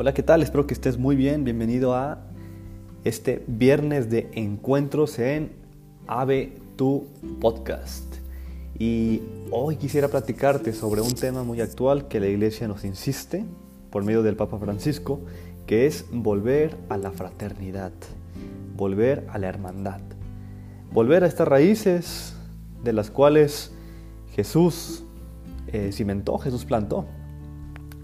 Hola, 0.00 0.14
¿qué 0.14 0.22
tal? 0.22 0.44
Espero 0.44 0.64
que 0.64 0.74
estés 0.74 0.96
muy 0.96 1.16
bien. 1.16 1.42
Bienvenido 1.42 1.92
a 1.92 2.20
este 3.02 3.42
viernes 3.48 4.08
de 4.08 4.30
encuentros 4.34 5.18
en 5.18 5.50
Ave 6.06 6.52
Tu 6.76 7.08
Podcast. 7.40 8.04
Y 8.78 9.22
hoy 9.50 9.74
quisiera 9.74 10.06
platicarte 10.06 10.72
sobre 10.72 11.00
un 11.00 11.14
tema 11.14 11.42
muy 11.42 11.60
actual 11.60 12.06
que 12.06 12.20
la 12.20 12.28
iglesia 12.28 12.68
nos 12.68 12.84
insiste 12.84 13.44
por 13.90 14.04
medio 14.04 14.22
del 14.22 14.36
Papa 14.36 14.56
Francisco, 14.58 15.22
que 15.66 15.86
es 15.86 16.04
volver 16.12 16.76
a 16.88 16.96
la 16.96 17.10
fraternidad, 17.10 17.90
volver 18.76 19.26
a 19.30 19.38
la 19.38 19.48
hermandad, 19.48 20.00
volver 20.92 21.24
a 21.24 21.26
estas 21.26 21.48
raíces 21.48 22.36
de 22.84 22.92
las 22.92 23.10
cuales 23.10 23.72
Jesús 24.30 25.02
eh, 25.66 25.90
cimentó, 25.92 26.38
Jesús 26.38 26.64
plantó 26.64 27.04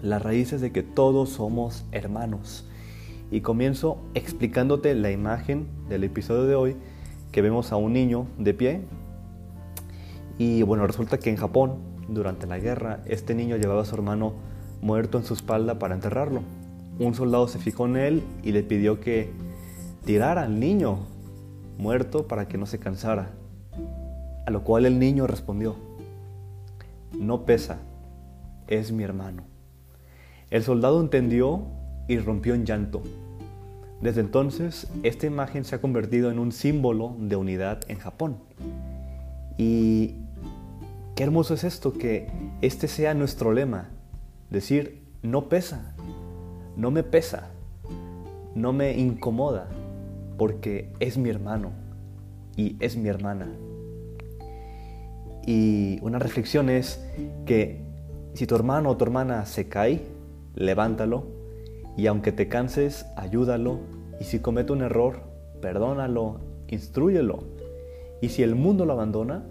las 0.01 0.21
raíces 0.21 0.61
de 0.61 0.71
que 0.71 0.83
todos 0.83 1.29
somos 1.29 1.85
hermanos. 1.91 2.67
Y 3.31 3.41
comienzo 3.41 3.97
explicándote 4.13 4.93
la 4.93 5.11
imagen 5.11 5.67
del 5.89 6.03
episodio 6.03 6.43
de 6.43 6.55
hoy, 6.55 6.75
que 7.31 7.41
vemos 7.41 7.71
a 7.71 7.75
un 7.75 7.93
niño 7.93 8.27
de 8.37 8.53
pie. 8.53 8.81
Y 10.37 10.61
bueno, 10.63 10.85
resulta 10.85 11.17
que 11.17 11.29
en 11.29 11.37
Japón, 11.37 11.77
durante 12.07 12.47
la 12.47 12.59
guerra, 12.59 13.01
este 13.05 13.35
niño 13.35 13.57
llevaba 13.57 13.81
a 13.81 13.85
su 13.85 13.95
hermano 13.95 14.33
muerto 14.81 15.17
en 15.17 15.23
su 15.23 15.33
espalda 15.33 15.79
para 15.79 15.95
enterrarlo. 15.95 16.41
Un 16.99 17.13
soldado 17.13 17.47
se 17.47 17.59
fijó 17.59 17.87
en 17.87 17.97
él 17.97 18.23
y 18.43 18.51
le 18.51 18.63
pidió 18.63 18.99
que 18.99 19.31
tirara 20.05 20.43
al 20.43 20.59
niño 20.59 20.99
muerto 21.77 22.27
para 22.27 22.47
que 22.47 22.57
no 22.57 22.65
se 22.65 22.79
cansara. 22.79 23.31
A 24.45 24.51
lo 24.51 24.63
cual 24.63 24.85
el 24.85 24.99
niño 24.99 25.25
respondió, 25.27 25.75
no 27.19 27.45
pesa, 27.45 27.79
es 28.67 28.91
mi 28.91 29.03
hermano. 29.03 29.54
El 30.51 30.63
soldado 30.63 31.01
entendió 31.01 31.63
y 32.07 32.17
rompió 32.19 32.53
en 32.53 32.65
llanto. 32.65 33.01
Desde 34.01 34.21
entonces, 34.21 34.87
esta 35.03 35.25
imagen 35.25 35.65
se 35.65 35.75
ha 35.75 35.81
convertido 35.81 36.29
en 36.29 36.37
un 36.37 36.51
símbolo 36.51 37.15
de 37.19 37.35
unidad 37.35 37.81
en 37.87 37.97
Japón. 37.97 38.37
Y 39.57 40.15
qué 41.15 41.23
hermoso 41.23 41.53
es 41.53 41.63
esto, 41.63 41.93
que 41.93 42.27
este 42.61 42.87
sea 42.87 43.13
nuestro 43.13 43.53
lema. 43.53 43.89
Decir, 44.49 45.01
no 45.23 45.49
pesa, 45.49 45.95
no 46.77 46.91
me 46.91 47.03
pesa, 47.03 47.49
no 48.53 48.73
me 48.73 48.95
incomoda, 48.97 49.67
porque 50.37 50.93
es 50.99 51.17
mi 51.17 51.29
hermano 51.29 51.71
y 52.55 52.75
es 52.79 52.97
mi 52.97 53.09
hermana. 53.09 53.51
Y 55.47 55.99
una 56.01 56.19
reflexión 56.19 56.69
es 56.69 57.03
que 57.45 57.81
si 58.33 58.45
tu 58.45 58.55
hermano 58.55 58.91
o 58.91 58.97
tu 58.97 59.05
hermana 59.05 59.45
se 59.45 59.67
cae, 59.67 60.14
levántalo 60.55 61.25
y 61.97 62.07
aunque 62.07 62.31
te 62.31 62.47
canses, 62.47 63.05
ayúdalo 63.15 63.79
y 64.19 64.25
si 64.25 64.39
comete 64.39 64.73
un 64.73 64.81
error, 64.81 65.21
perdónalo, 65.61 66.39
instruyelo. 66.67 67.43
Y 68.21 68.29
si 68.29 68.43
el 68.43 68.55
mundo 68.55 68.85
lo 68.85 68.93
abandona, 68.93 69.43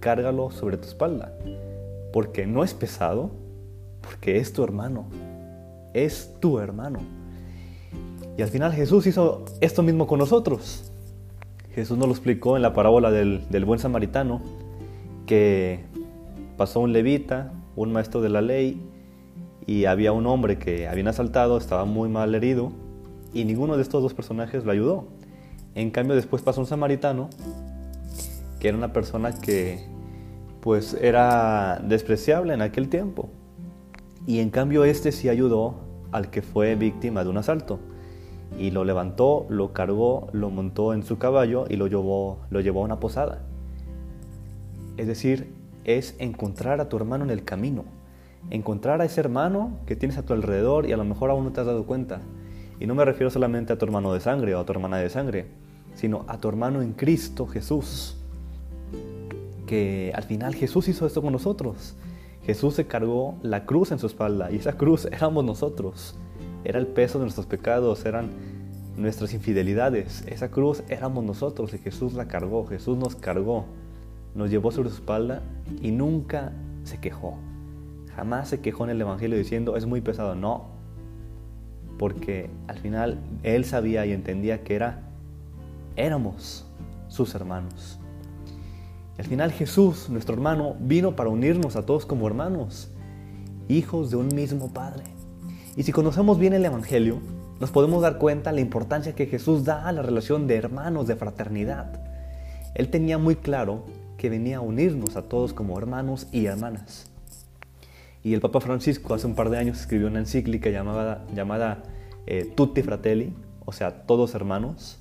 cárgalo 0.00 0.50
sobre 0.50 0.76
tu 0.76 0.88
espalda, 0.88 1.32
porque 2.12 2.46
no 2.46 2.64
es 2.64 2.74
pesado, 2.74 3.30
porque 4.00 4.38
es 4.38 4.52
tu 4.52 4.64
hermano, 4.64 5.06
es 5.92 6.34
tu 6.40 6.58
hermano. 6.58 7.00
Y 8.36 8.42
al 8.42 8.48
final 8.48 8.72
Jesús 8.72 9.06
hizo 9.06 9.44
esto 9.60 9.82
mismo 9.82 10.06
con 10.06 10.18
nosotros. 10.18 10.92
Jesús 11.74 11.98
nos 11.98 12.08
lo 12.08 12.14
explicó 12.14 12.56
en 12.56 12.62
la 12.62 12.72
parábola 12.72 13.10
del, 13.10 13.48
del 13.50 13.64
buen 13.64 13.80
samaritano, 13.80 14.40
que 15.26 15.84
pasó 16.56 16.80
un 16.80 16.92
levita, 16.92 17.52
un 17.76 17.92
maestro 17.92 18.20
de 18.20 18.28
la 18.28 18.40
ley, 18.40 18.80
y 19.68 19.84
había 19.84 20.12
un 20.12 20.26
hombre 20.26 20.56
que 20.56 20.88
habían 20.88 21.08
asaltado, 21.08 21.58
estaba 21.58 21.84
muy 21.84 22.08
mal 22.08 22.34
herido 22.34 22.72
y 23.34 23.44
ninguno 23.44 23.76
de 23.76 23.82
estos 23.82 24.02
dos 24.02 24.14
personajes 24.14 24.64
lo 24.64 24.72
ayudó. 24.72 25.08
En 25.74 25.90
cambio 25.90 26.16
después 26.16 26.40
pasó 26.40 26.62
un 26.62 26.66
samaritano 26.66 27.28
que 28.58 28.68
era 28.68 28.78
una 28.78 28.94
persona 28.94 29.38
que 29.38 29.84
pues 30.62 30.94
era 30.94 31.82
despreciable 31.86 32.54
en 32.54 32.62
aquel 32.62 32.88
tiempo. 32.88 33.28
Y 34.26 34.38
en 34.38 34.48
cambio 34.48 34.86
este 34.86 35.12
sí 35.12 35.28
ayudó 35.28 35.74
al 36.12 36.30
que 36.30 36.40
fue 36.40 36.74
víctima 36.74 37.22
de 37.22 37.28
un 37.28 37.36
asalto. 37.36 37.78
Y 38.58 38.70
lo 38.70 38.86
levantó, 38.86 39.44
lo 39.50 39.74
cargó, 39.74 40.28
lo 40.32 40.48
montó 40.48 40.94
en 40.94 41.02
su 41.02 41.18
caballo 41.18 41.66
y 41.68 41.76
lo 41.76 41.88
llevó, 41.88 42.38
lo 42.48 42.62
llevó 42.62 42.80
a 42.80 42.84
una 42.84 43.00
posada. 43.00 43.42
Es 44.96 45.06
decir, 45.06 45.52
es 45.84 46.16
encontrar 46.18 46.80
a 46.80 46.88
tu 46.88 46.96
hermano 46.96 47.24
en 47.24 47.30
el 47.30 47.44
camino 47.44 47.97
encontrar 48.50 49.00
a 49.00 49.04
ese 49.04 49.20
hermano 49.20 49.78
que 49.86 49.96
tienes 49.96 50.18
a 50.18 50.24
tu 50.24 50.32
alrededor 50.32 50.86
y 50.86 50.92
a 50.92 50.96
lo 50.96 51.04
mejor 51.04 51.30
aún 51.30 51.44
no 51.44 51.52
te 51.52 51.60
has 51.60 51.66
dado 51.66 51.84
cuenta. 51.84 52.20
Y 52.80 52.86
no 52.86 52.94
me 52.94 53.04
refiero 53.04 53.30
solamente 53.30 53.72
a 53.72 53.78
tu 53.78 53.84
hermano 53.84 54.12
de 54.12 54.20
sangre 54.20 54.54
o 54.54 54.60
a 54.60 54.64
tu 54.64 54.72
hermana 54.72 54.98
de 54.98 55.10
sangre, 55.10 55.46
sino 55.94 56.24
a 56.28 56.38
tu 56.38 56.48
hermano 56.48 56.80
en 56.82 56.92
Cristo 56.92 57.46
Jesús. 57.46 58.16
Que 59.66 60.12
al 60.14 60.22
final 60.22 60.54
Jesús 60.54 60.88
hizo 60.88 61.06
esto 61.06 61.20
con 61.20 61.32
nosotros. 61.32 61.96
Jesús 62.44 62.74
se 62.74 62.86
cargó 62.86 63.36
la 63.42 63.66
cruz 63.66 63.90
en 63.90 63.98
su 63.98 64.06
espalda 64.06 64.50
y 64.50 64.56
esa 64.56 64.74
cruz 64.74 65.04
éramos 65.12 65.44
nosotros. 65.44 66.16
Era 66.64 66.78
el 66.78 66.86
peso 66.86 67.18
de 67.18 67.24
nuestros 67.24 67.46
pecados, 67.46 68.04
eran 68.04 68.30
nuestras 68.96 69.34
infidelidades. 69.34 70.24
Esa 70.26 70.50
cruz 70.50 70.82
éramos 70.88 71.24
nosotros 71.24 71.74
y 71.74 71.78
Jesús 71.78 72.14
la 72.14 72.28
cargó, 72.28 72.66
Jesús 72.66 72.96
nos 72.96 73.16
cargó, 73.16 73.66
nos 74.34 74.50
llevó 74.50 74.70
sobre 74.70 74.90
su 74.90 74.96
espalda 74.96 75.42
y 75.82 75.90
nunca 75.90 76.52
se 76.84 76.98
quejó. 76.98 77.36
Jamás 78.18 78.48
se 78.48 78.58
quejó 78.58 78.82
en 78.82 78.90
el 78.90 79.00
Evangelio 79.00 79.38
diciendo 79.38 79.76
es 79.76 79.86
muy 79.86 80.00
pesado. 80.00 80.34
No, 80.34 80.70
porque 82.00 82.50
al 82.66 82.76
final 82.78 83.20
él 83.44 83.64
sabía 83.64 84.04
y 84.06 84.12
entendía 84.12 84.64
que 84.64 84.74
era, 84.74 85.02
éramos 85.94 86.66
sus 87.06 87.36
hermanos. 87.36 88.00
Al 89.18 89.24
final 89.24 89.52
Jesús, 89.52 90.10
nuestro 90.10 90.34
hermano, 90.34 90.74
vino 90.80 91.14
para 91.14 91.30
unirnos 91.30 91.76
a 91.76 91.86
todos 91.86 92.06
como 92.06 92.26
hermanos, 92.26 92.90
hijos 93.68 94.10
de 94.10 94.16
un 94.16 94.34
mismo 94.34 94.72
Padre. 94.72 95.04
Y 95.76 95.84
si 95.84 95.92
conocemos 95.92 96.40
bien 96.40 96.54
el 96.54 96.64
Evangelio, 96.64 97.20
nos 97.60 97.70
podemos 97.70 98.02
dar 98.02 98.18
cuenta 98.18 98.50
la 98.50 98.60
importancia 98.60 99.14
que 99.14 99.26
Jesús 99.26 99.64
da 99.64 99.86
a 99.86 99.92
la 99.92 100.02
relación 100.02 100.48
de 100.48 100.56
hermanos, 100.56 101.06
de 101.06 101.14
fraternidad. 101.14 102.00
Él 102.74 102.90
tenía 102.90 103.16
muy 103.16 103.36
claro 103.36 103.84
que 104.16 104.28
venía 104.28 104.56
a 104.56 104.62
unirnos 104.62 105.14
a 105.14 105.22
todos 105.22 105.52
como 105.52 105.78
hermanos 105.78 106.26
y 106.32 106.46
hermanas. 106.46 107.08
Y 108.22 108.34
el 108.34 108.40
Papa 108.40 108.60
Francisco 108.60 109.14
hace 109.14 109.26
un 109.26 109.34
par 109.34 109.50
de 109.50 109.58
años 109.58 109.80
escribió 109.80 110.08
una 110.08 110.18
encíclica 110.18 110.70
llamada, 110.70 111.24
llamada 111.34 111.82
eh, 112.26 112.50
Tutti 112.54 112.82
Fratelli, 112.82 113.32
o 113.64 113.72
sea, 113.72 114.06
todos 114.06 114.34
hermanos, 114.34 114.98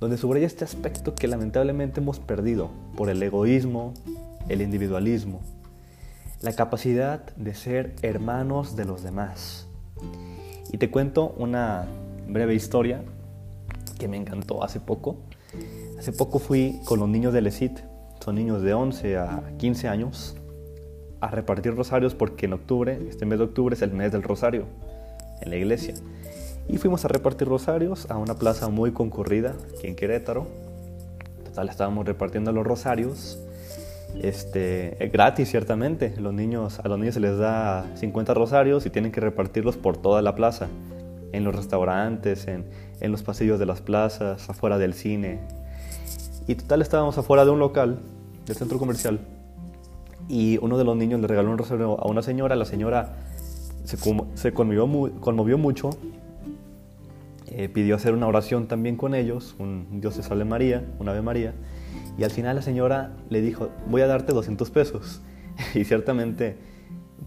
donde 0.00 0.16
subraya 0.16 0.46
este 0.46 0.64
aspecto 0.64 1.14
que 1.14 1.28
lamentablemente 1.28 2.00
hemos 2.00 2.18
perdido 2.18 2.70
por 2.96 3.08
el 3.08 3.22
egoísmo, 3.22 3.94
el 4.48 4.60
individualismo, 4.60 5.40
la 6.40 6.52
capacidad 6.54 7.24
de 7.36 7.54
ser 7.54 7.94
hermanos 8.02 8.74
de 8.74 8.84
los 8.84 9.02
demás. 9.02 9.68
Y 10.72 10.78
te 10.78 10.90
cuento 10.90 11.34
una 11.38 11.86
breve 12.26 12.54
historia 12.54 13.04
que 13.98 14.08
me 14.08 14.16
encantó 14.16 14.64
hace 14.64 14.80
poco. 14.80 15.18
Hace 15.98 16.12
poco 16.12 16.40
fui 16.40 16.80
con 16.84 16.98
los 16.98 17.08
niños 17.08 17.32
del 17.32 17.46
ESIT, 17.46 17.78
son 18.24 18.34
niños 18.34 18.62
de 18.62 18.74
11 18.74 19.16
a 19.18 19.52
15 19.58 19.88
años, 19.88 20.36
a 21.22 21.28
repartir 21.28 21.74
rosarios 21.76 22.16
porque 22.16 22.46
en 22.46 22.52
octubre, 22.52 22.98
este 23.08 23.26
mes 23.26 23.38
de 23.38 23.44
octubre 23.44 23.76
es 23.76 23.82
el 23.82 23.92
mes 23.92 24.10
del 24.10 24.24
rosario 24.24 24.66
en 25.40 25.50
la 25.50 25.56
iglesia. 25.56 25.94
Y 26.68 26.78
fuimos 26.78 27.04
a 27.04 27.08
repartir 27.08 27.46
rosarios 27.46 28.10
a 28.10 28.16
una 28.16 28.34
plaza 28.34 28.68
muy 28.68 28.90
concurrida 28.90 29.54
aquí 29.72 29.86
en 29.86 29.94
Querétaro. 29.94 30.48
Total, 31.44 31.68
estábamos 31.68 32.06
repartiendo 32.06 32.50
los 32.50 32.66
rosarios. 32.66 33.38
Este, 34.20 34.96
gratis, 35.12 35.48
ciertamente. 35.48 36.12
Los 36.18 36.34
niños, 36.34 36.80
a 36.80 36.88
los 36.88 36.98
niños 36.98 37.14
se 37.14 37.20
les 37.20 37.38
da 37.38 37.86
50 37.94 38.34
rosarios 38.34 38.84
y 38.84 38.90
tienen 38.90 39.12
que 39.12 39.20
repartirlos 39.20 39.76
por 39.76 39.96
toda 39.96 40.22
la 40.22 40.34
plaza. 40.34 40.66
En 41.30 41.44
los 41.44 41.54
restaurantes, 41.54 42.48
en, 42.48 42.64
en 43.00 43.12
los 43.12 43.22
pasillos 43.22 43.60
de 43.60 43.66
las 43.66 43.80
plazas, 43.80 44.50
afuera 44.50 44.76
del 44.76 44.94
cine. 44.94 45.38
Y 46.48 46.56
total, 46.56 46.82
estábamos 46.82 47.16
afuera 47.16 47.44
de 47.44 47.52
un 47.52 47.60
local, 47.60 48.00
del 48.44 48.56
centro 48.56 48.80
comercial 48.80 49.20
y 50.32 50.58
uno 50.62 50.78
de 50.78 50.84
los 50.84 50.96
niños 50.96 51.20
le 51.20 51.26
regaló 51.26 51.50
un 51.50 51.58
rosario 51.58 52.00
a 52.00 52.08
una 52.08 52.22
señora, 52.22 52.56
la 52.56 52.64
señora 52.64 53.16
se, 53.84 53.98
se 54.32 54.52
conmovió, 54.54 55.12
conmovió, 55.20 55.58
mucho, 55.58 55.90
eh, 57.48 57.68
pidió 57.68 57.96
hacer 57.96 58.14
una 58.14 58.26
oración 58.26 58.66
también 58.66 58.96
con 58.96 59.14
ellos, 59.14 59.54
un 59.58 60.00
Dios 60.00 60.16
te 60.16 60.22
salve 60.22 60.46
María, 60.46 60.86
una 60.98 61.10
Ave 61.10 61.20
María, 61.20 61.52
y 62.16 62.24
al 62.24 62.30
final 62.30 62.56
la 62.56 62.62
señora 62.62 63.12
le 63.28 63.42
dijo, 63.42 63.68
voy 63.90 64.00
a 64.00 64.06
darte 64.06 64.32
200 64.32 64.70
pesos. 64.70 65.20
y 65.74 65.84
ciertamente, 65.84 66.56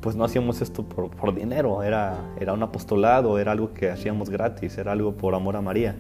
pues 0.02 0.16
no 0.16 0.24
hacíamos 0.24 0.64
esto 0.64 0.90
por, 0.90 1.12
por 1.12 1.36
dinero, 1.36 1.84
era, 1.84 2.34
era 2.40 2.54
un 2.54 2.64
apostolado, 2.64 3.38
era 3.38 3.52
algo 3.52 3.72
que 3.72 3.92
hacíamos 3.92 4.32
gratis, 4.32 4.80
era 4.80 4.94
algo 4.94 5.16
por 5.16 5.36
amor 5.36 5.58
a 5.58 5.62
María, 5.62 5.96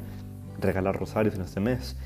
regalar 0.59 0.97
rosarios 0.97 1.35
en 1.35 1.41
este 1.41 1.59
mes. 1.59 1.97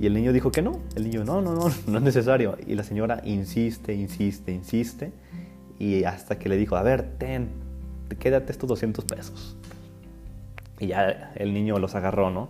Y 0.00 0.06
el 0.06 0.14
niño 0.14 0.32
dijo 0.32 0.50
que 0.50 0.62
no. 0.62 0.80
El 0.96 1.04
niño, 1.04 1.24
no, 1.24 1.40
no, 1.40 1.54
no, 1.54 1.70
no 1.86 1.98
es 1.98 2.02
necesario. 2.02 2.56
Y 2.66 2.74
la 2.74 2.82
señora 2.82 3.20
insiste, 3.24 3.94
insiste, 3.94 4.52
insiste. 4.52 5.12
Y 5.78 6.04
hasta 6.04 6.38
que 6.38 6.48
le 6.48 6.56
dijo, 6.56 6.76
a 6.76 6.82
ver, 6.82 7.16
ten, 7.18 7.48
quédate 8.18 8.52
estos 8.52 8.68
200 8.68 9.04
pesos. 9.04 9.56
Y 10.78 10.88
ya 10.88 11.32
el 11.36 11.52
niño 11.54 11.78
los 11.78 11.94
agarró, 11.94 12.30
¿no? 12.30 12.48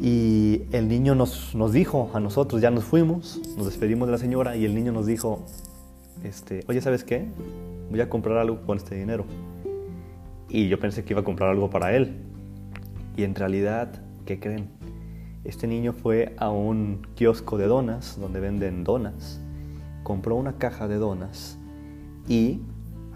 Y 0.00 0.62
el 0.72 0.88
niño 0.88 1.14
nos, 1.14 1.54
nos 1.54 1.72
dijo 1.72 2.10
a 2.14 2.20
nosotros, 2.20 2.62
ya 2.62 2.70
nos 2.70 2.84
fuimos, 2.84 3.40
nos 3.56 3.66
despedimos 3.66 4.08
de 4.08 4.12
la 4.12 4.18
señora 4.18 4.56
y 4.56 4.64
el 4.64 4.74
niño 4.74 4.90
nos 4.90 5.06
dijo, 5.06 5.44
este, 6.24 6.64
oye, 6.68 6.80
¿sabes 6.80 7.04
qué? 7.04 7.26
Voy 7.90 8.00
a 8.00 8.08
comprar 8.08 8.38
algo 8.38 8.62
con 8.62 8.78
este 8.78 8.94
dinero. 8.94 9.26
Y 10.48 10.68
yo 10.68 10.78
pensé 10.78 11.04
que 11.04 11.12
iba 11.12 11.20
a 11.20 11.24
comprar 11.24 11.50
algo 11.50 11.70
para 11.70 11.94
él. 11.94 12.16
Y 13.16 13.24
en 13.24 13.34
realidad, 13.34 14.02
¿qué 14.24 14.40
creen? 14.40 14.68
Este 15.44 15.66
niño 15.66 15.92
fue 15.92 16.36
a 16.38 16.50
un 16.50 17.04
kiosco 17.16 17.58
de 17.58 17.66
donas, 17.66 18.16
donde 18.20 18.38
venden 18.38 18.84
donas, 18.84 19.40
compró 20.04 20.36
una 20.36 20.52
caja 20.52 20.86
de 20.86 20.98
donas 20.98 21.58
y 22.28 22.60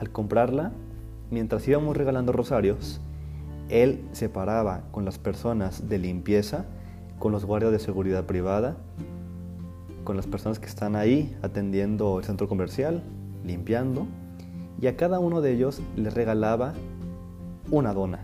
al 0.00 0.10
comprarla, 0.10 0.72
mientras 1.30 1.66
íbamos 1.68 1.96
regalando 1.96 2.32
rosarios, 2.32 3.00
él 3.68 4.04
se 4.10 4.28
paraba 4.28 4.82
con 4.90 5.04
las 5.04 5.18
personas 5.18 5.88
de 5.88 5.98
limpieza, 5.98 6.64
con 7.20 7.30
los 7.30 7.44
guardias 7.44 7.70
de 7.70 7.78
seguridad 7.78 8.24
privada, 8.24 8.76
con 10.02 10.16
las 10.16 10.26
personas 10.26 10.58
que 10.58 10.66
están 10.66 10.96
ahí 10.96 11.36
atendiendo 11.42 12.18
el 12.18 12.24
centro 12.24 12.48
comercial, 12.48 13.04
limpiando, 13.44 14.06
y 14.80 14.88
a 14.88 14.96
cada 14.96 15.20
uno 15.20 15.40
de 15.40 15.52
ellos 15.52 15.80
les 15.96 16.12
regalaba 16.12 16.74
una 17.70 17.94
dona. 17.94 18.20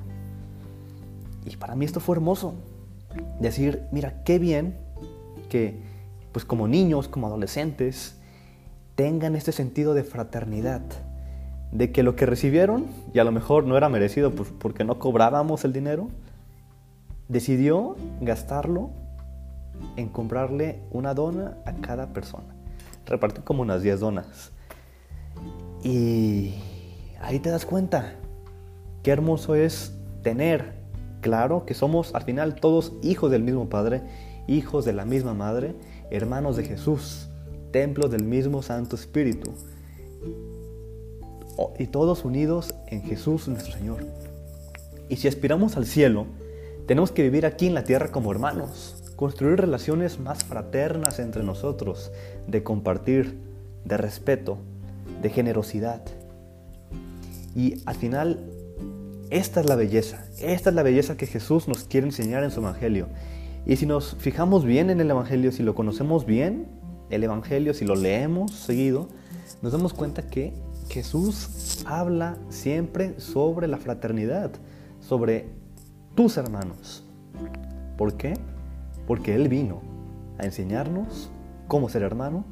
Y 1.47 1.57
para 1.57 1.77
mí 1.77 1.85
esto 1.85 2.01
fue 2.01 2.17
hermoso. 2.17 2.55
Decir, 3.41 3.87
mira, 3.91 4.23
qué 4.25 4.39
bien 4.39 4.77
que, 5.49 5.81
pues 6.33 6.45
como 6.45 6.69
niños, 6.69 7.09
como 7.09 7.27
adolescentes, 7.27 8.17
tengan 8.95 9.37
este 9.37 9.53
sentido 9.53 9.95
de 9.95 10.05
fraternidad, 10.05 10.83
de 11.73 11.91
que 11.93 12.03
lo 12.03 12.17
que 12.17 12.27
recibieron, 12.27 12.87
y 13.15 13.19
a 13.19 13.25
lo 13.25 13.33
mejor 13.33 13.65
no 13.65 13.77
era 13.77 13.89
merecido 13.89 14.31
pues, 14.31 14.51
porque 14.59 14.85
no 14.85 14.99
cobrábamos 14.99 15.65
el 15.65 15.73
dinero, 15.73 16.09
decidió 17.29 17.97
gastarlo 18.21 18.91
en 19.97 20.09
comprarle 20.09 20.81
una 20.91 21.15
dona 21.15 21.57
a 21.65 21.73
cada 21.75 22.09
persona. 22.09 22.55
Repartió 23.07 23.45
como 23.45 23.63
unas 23.63 23.83
10 23.83 24.01
donas. 24.01 24.53
Y 25.83 26.55
ahí 27.21 27.39
te 27.41 27.51
das 27.51 27.67
cuenta 27.67 28.15
qué 29.03 29.11
hermoso 29.11 29.55
es 29.55 29.95
tener 30.23 30.82
claro 31.23 31.65
que 31.65 31.73
somos 31.73 32.15
al 32.15 32.23
final 32.25 32.57
todos 32.57 32.93
hijos 33.03 33.31
del 33.31 33.43
mismo 33.43 33.71
Padre, 33.71 34.03
hijos 34.47 34.85
de 34.85 34.93
la 34.93 35.07
misma 35.07 35.33
Madre, 35.33 35.75
hermanos 36.11 36.57
de 36.59 36.65
Jesús, 36.65 37.29
templos 37.71 38.11
del 38.11 38.25
mismo 38.25 38.61
Santo 38.61 38.97
Espíritu. 38.97 39.53
Y 41.79 41.87
todos 41.87 42.25
unidos 42.27 42.75
en 42.89 43.03
Jesús 43.03 43.49
nuestro 43.49 43.73
Señor. 43.73 44.05
Y 45.09 45.17
si 45.17 45.29
aspiramos 45.29 45.77
al 45.77 45.87
cielo, 45.87 46.27
tenemos 46.87 47.13
que 47.13 47.23
vivir 47.23 47.47
aquí 47.47 47.67
en 47.67 47.75
la 47.75 47.85
tierra 47.85 48.09
como 48.11 48.33
hermanos, 48.33 49.03
construir 49.17 49.61
relaciones 49.61 50.19
más 50.19 50.45
fraternas 50.45 51.19
entre 51.19 51.43
nosotros, 51.43 52.11
de 52.49 52.63
compartir, 52.63 53.39
de 53.85 53.97
respeto, 53.97 54.59
de 55.23 55.31
generosidad. 55.31 56.03
Y 57.55 57.83
al 57.87 57.95
final, 57.95 58.52
esta 59.37 59.61
es 59.61 59.67
la 59.67 59.77
belleza, 59.77 60.25
esta 60.41 60.71
es 60.71 60.77
la 60.77 60.83
belleza 60.83 61.17
que 61.17 61.27
Jesús 61.27 61.69
nos 61.69 61.85
quiere 61.85 62.07
enseñar 62.07 62.45
en 62.45 62.51
su 62.51 62.61
Evangelio. 62.61 63.09
Y 63.67 63.77
si 63.77 63.87
nos 63.87 64.17
fijamos 64.17 64.65
bien 64.65 64.91
en 64.91 65.01
el 65.01 65.11
Evangelio, 65.11 65.53
si 65.53 65.63
lo 65.63 65.75
conocemos 65.75 66.27
bien, 66.27 66.69
el 67.11 67.25
Evangelio, 67.25 67.75
si 67.75 67.85
lo 67.85 67.95
leemos 67.95 68.53
seguido, 68.53 69.09
nos 69.61 69.73
damos 69.73 69.93
cuenta 69.93 70.27
que 70.27 70.53
Jesús 70.89 71.85
habla 71.87 72.37
siempre 72.49 73.19
sobre 73.21 73.69
la 73.69 73.79
fraternidad, 73.79 74.53
sobre 75.01 75.47
tus 76.15 76.37
hermanos. 76.37 77.05
¿Por 77.97 78.17
qué? 78.17 78.35
porque 79.07 79.35
Él 79.35 79.49
vino 79.49 79.81
a 80.39 80.45
enseñarnos 80.45 81.31
cómo 81.69 81.89
ser 81.89 82.03
hermano, 82.03 82.45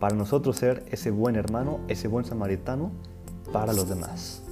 para 0.00 0.14
nosotros 0.14 0.56
ser 0.56 0.84
ese 0.90 1.10
buen 1.10 1.36
hermano, 1.36 1.80
ese 1.88 2.08
buen 2.08 2.24
samaritano 2.24 2.92
para 3.52 3.72
los 3.72 3.88
demás. 3.88 4.42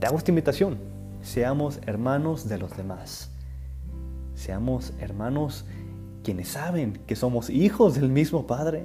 Te 0.00 0.06
hago 0.06 0.18
esta 0.18 0.30
invitación, 0.30 0.78
seamos 1.22 1.80
hermanos 1.86 2.48
de 2.48 2.58
los 2.58 2.76
demás, 2.76 3.30
seamos 4.34 4.92
hermanos 4.98 5.64
quienes 6.22 6.48
saben 6.48 7.00
que 7.06 7.16
somos 7.16 7.50
hijos 7.50 7.94
del 7.94 8.08
mismo 8.08 8.46
Padre, 8.46 8.84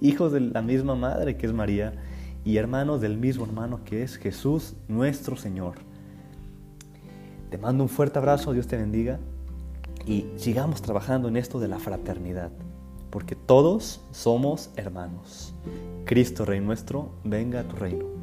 hijos 0.00 0.32
de 0.32 0.40
la 0.40 0.62
misma 0.62 0.94
Madre 0.94 1.36
que 1.36 1.46
es 1.46 1.52
María 1.52 1.94
y 2.44 2.58
hermanos 2.58 3.00
del 3.00 3.16
mismo 3.16 3.44
hermano 3.44 3.80
que 3.84 4.02
es 4.02 4.16
Jesús 4.16 4.74
nuestro 4.88 5.36
Señor. 5.36 5.76
Te 7.50 7.58
mando 7.58 7.82
un 7.82 7.88
fuerte 7.88 8.18
abrazo, 8.18 8.52
Dios 8.52 8.66
te 8.66 8.76
bendiga 8.76 9.18
y 10.06 10.26
sigamos 10.36 10.82
trabajando 10.82 11.28
en 11.28 11.36
esto 11.36 11.58
de 11.58 11.68
la 11.68 11.78
fraternidad, 11.78 12.50
porque 13.10 13.34
todos 13.34 14.00
somos 14.12 14.70
hermanos. 14.76 15.54
Cristo 16.04 16.44
Rey 16.44 16.60
nuestro, 16.60 17.10
venga 17.24 17.60
a 17.60 17.64
tu 17.64 17.76
reino. 17.76 18.13